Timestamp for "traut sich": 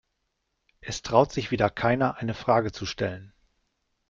1.03-1.51